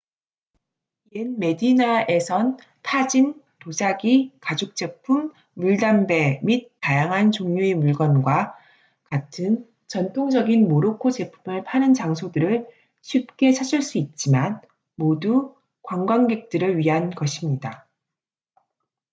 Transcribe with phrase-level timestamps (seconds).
[1.13, 8.57] 옛 메디나에선 타진 도자기 가죽제품 물담배 및 다양한 종류의 물건과
[9.03, 12.67] 같은 전통적인 모로코 제품을 파는 장소들을
[13.01, 14.59] 쉽게 찾을 수 있지만
[14.95, 15.53] 모두
[15.83, 17.87] 관광객들을 위한 것입니다